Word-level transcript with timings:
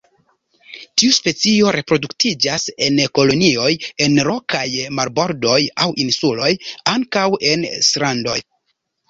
Tiu 1.01 1.15
specio 1.17 1.73
reproduktiĝas 1.75 2.65
en 2.85 3.01
kolonioj 3.19 3.67
en 4.07 4.17
rokaj 4.29 4.63
marbordoj 5.01 5.59
aŭ 5.87 5.89
insuloj, 6.07 6.51
ankaŭ 6.97 7.29
en 7.53 7.69
strandoj. 7.91 8.41